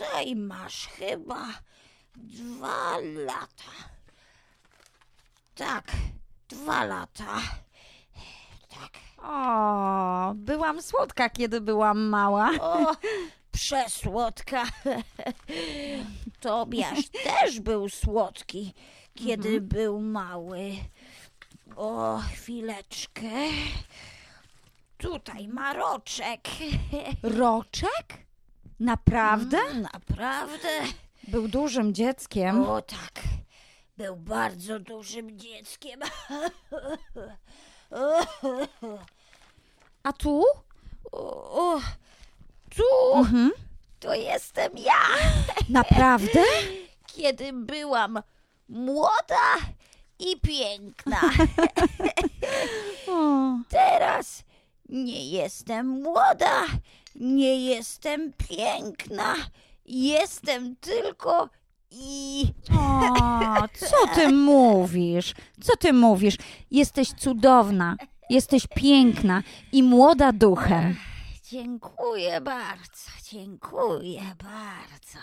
Tutaj 0.00 0.36
masz 0.36 0.86
chyba 0.86 1.46
dwa 2.16 2.98
lata. 3.26 3.72
Tak, 5.54 5.84
dwa 6.48 6.84
lata. 6.84 7.40
Tak. 8.68 8.92
O, 9.22 10.32
byłam 10.34 10.82
słodka, 10.82 11.30
kiedy 11.30 11.60
byłam 11.60 11.98
mała. 12.08 12.50
O, 12.60 12.96
przesłodka. 13.52 14.64
Tobiasz 16.40 17.08
też 17.08 17.60
był 17.60 17.88
słodki, 17.88 18.74
kiedy 19.14 19.60
był 19.60 20.00
mały. 20.00 20.70
O, 21.76 22.18
chwileczkę. 22.34 23.30
Tutaj 24.98 25.48
ma 25.48 25.72
roczek. 25.82 26.48
Roczek? 27.22 28.29
Naprawdę? 28.80 29.58
Naprawdę? 29.74 30.68
Był 31.28 31.48
dużym 31.48 31.94
dzieckiem. 31.94 32.62
O 32.68 32.82
tak, 32.82 33.22
był 33.96 34.16
bardzo 34.16 34.78
dużym 34.80 35.38
dzieckiem. 35.38 36.00
A 40.02 40.12
tu? 40.12 40.44
O, 41.12 41.20
o, 41.74 41.80
tu 42.76 43.16
Mhm. 43.18 43.50
to 44.00 44.14
jestem 44.14 44.72
ja. 44.78 45.00
Naprawdę? 45.68 46.42
kiedy 47.06 47.52
byłam 47.52 48.22
młoda 48.68 49.56
i 50.18 50.40
piękna. 50.40 51.20
Nie 54.90 55.30
jestem 55.30 55.86
młoda, 55.88 56.66
nie 57.14 57.64
jestem 57.64 58.32
piękna, 58.48 59.34
jestem 59.86 60.76
tylko 60.76 61.48
i. 61.90 62.44
o, 63.62 63.68
co 63.86 64.14
ty 64.14 64.28
mówisz? 64.28 65.34
Co 65.62 65.76
ty 65.76 65.92
mówisz? 65.92 66.36
Jesteś 66.70 67.08
cudowna, 67.08 67.96
jesteś 68.30 68.66
piękna 68.74 69.42
i 69.72 69.82
młoda 69.82 70.32
duchem. 70.32 70.96
Dziękuję 71.44 72.40
bardzo, 72.40 73.10
dziękuję 73.30 74.22
bardzo. 74.42 75.18